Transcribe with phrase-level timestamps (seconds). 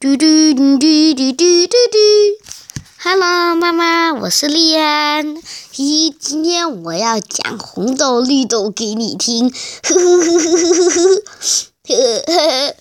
[0.00, 1.98] 嘟嘟嘟嘟嘟嘟嘟嘟。
[3.02, 5.34] Hello，妈妈，我是丽安。
[5.72, 9.50] 嘿，今天我要讲红豆绿豆给你听。
[9.50, 10.90] 呵呵呵呵呵
[11.82, 12.76] 呵呵呵。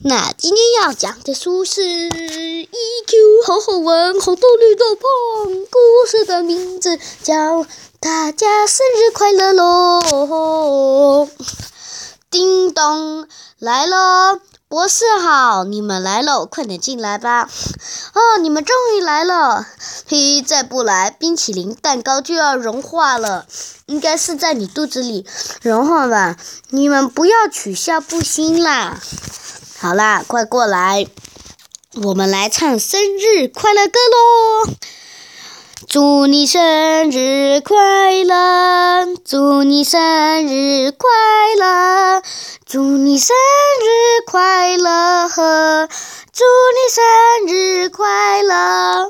[0.00, 7.62] 那今天要讲的书是《EQ 好好玩红豆绿豆碰》，故事的名字叫
[8.00, 10.00] 《大家生日快乐喽》。
[12.32, 13.28] 叮咚，
[13.58, 14.40] 来喽！
[14.66, 17.42] 博士好，你们来喽，快点进来吧。
[17.42, 19.66] 哦，你们终于来了。
[20.08, 23.44] 嘿，再不来，冰淇淋蛋糕就要融化了。
[23.84, 25.26] 应该是在你肚子里
[25.60, 26.38] 融化吧？
[26.70, 28.98] 你们不要取笑不行啦。
[29.78, 31.06] 好啦，快过来，
[32.02, 34.72] 我们来唱生日快乐歌喽！
[35.88, 37.76] 祝你生日快
[38.24, 41.08] 乐，祝你生日快
[41.58, 42.22] 乐，
[42.66, 43.34] 祝你生
[43.80, 45.88] 日快乐呵，
[46.32, 49.08] 祝你生日快乐。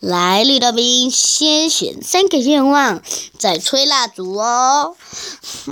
[0.00, 3.02] 来，绿豆冰，先选三个愿望，
[3.38, 4.96] 再吹蜡烛哦。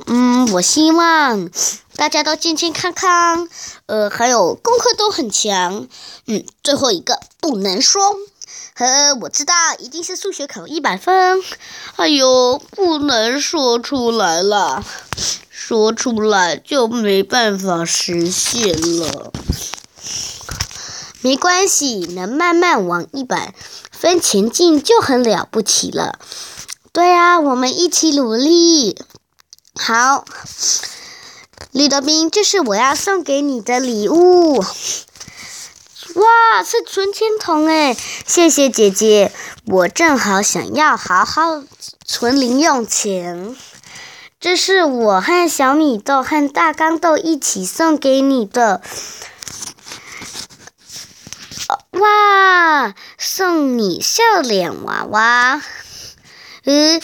[0.06, 1.48] 嗯，我希望
[1.96, 3.48] 大家都健健康康，
[3.86, 5.88] 呃，还有功课都很强。
[6.26, 8.14] 嗯，最后一个不能说。
[8.74, 11.42] 呵，我知道，一定是数学考一百分。
[11.96, 14.84] 哎呦，不能说出来了，
[15.48, 19.32] 说出来就没办法实现了。
[21.22, 23.54] 没关系，能慢慢往一百
[23.90, 26.18] 分前进就很了不起了。
[26.92, 28.98] 对啊，我们一起努力。
[29.74, 30.26] 好，
[31.76, 34.64] 绿豆冰，这是我要送给你的礼物。
[36.14, 37.94] 哇，是存钱筒哎！
[38.26, 39.30] 谢谢姐姐，
[39.66, 41.62] 我正好想要好好
[42.02, 43.54] 存零用钱。
[44.40, 48.80] 这是我和小米豆和大刚豆一起送给你的。
[51.90, 55.62] 哇，送你笑脸娃娃。
[56.64, 57.02] 嗯，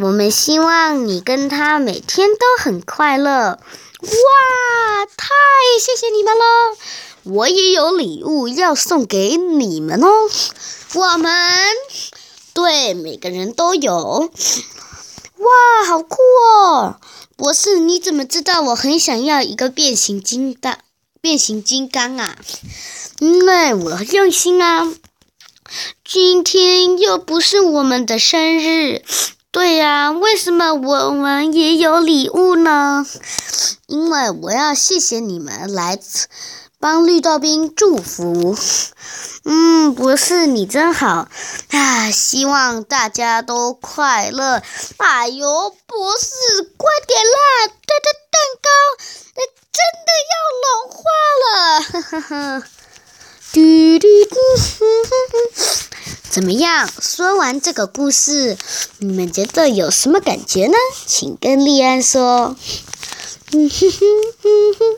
[0.00, 3.32] 我们希望你跟他每天都很快乐。
[3.50, 5.26] 哇，太
[5.80, 6.76] 谢谢你们了！
[7.24, 10.08] 我也有礼物要送给你们哦，
[10.94, 11.32] 我们
[12.54, 14.30] 对每个人都有。
[15.38, 16.16] 哇，好酷
[16.46, 17.00] 哦！
[17.36, 20.78] 博士，你怎么知道我很想要一个变形金刚？
[21.20, 22.38] 变形金刚啊？
[23.18, 24.94] 因为我用心啊。
[26.04, 29.02] 今天又不是我们的生日，
[29.50, 30.10] 对呀？
[30.10, 33.06] 为什么我们也有礼物呢？
[33.86, 35.98] 因为我要谢谢你们来。
[36.80, 38.56] 帮绿豆冰祝福，
[39.44, 41.28] 嗯，博士你真好
[41.72, 42.08] 啊！
[42.12, 44.62] 希望大家都快乐。
[44.98, 47.66] 哎呦，博士，快点啦！
[47.66, 48.70] 这这蛋糕
[49.34, 49.42] 那
[49.72, 51.02] 真的要融化
[51.42, 51.50] 了，
[51.82, 52.62] 哈哈哈！
[53.52, 53.58] 嘟
[53.98, 54.36] 嘟嘟，
[56.38, 56.88] 怎么样？
[57.00, 58.56] 说完这个故事，
[58.98, 60.74] 你们觉得有什么感觉呢？
[61.04, 62.54] 请跟丽安说。
[63.50, 64.06] 嗯哼哼
[64.40, 64.96] 哼哼。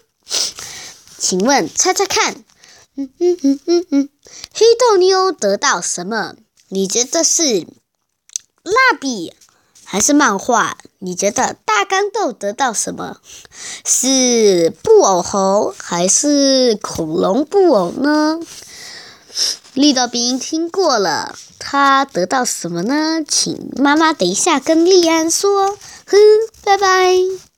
[1.17, 2.45] 请问，猜猜看，
[2.95, 4.09] 嗯嗯嗯嗯嗯，
[4.53, 6.35] 黑豆妞得到什么？
[6.69, 7.67] 你觉得是
[8.63, 9.33] 蜡笔
[9.83, 10.77] 还是漫画？
[10.99, 13.17] 你觉得大刚豆得到什么？
[13.87, 18.39] 是布偶猴还是恐龙布偶呢？
[19.75, 23.23] 绿豆冰听过了，他得到什么呢？
[23.27, 25.77] 请妈妈等一下跟莉安说。
[26.07, 26.19] 哼，
[26.65, 27.50] 拜拜。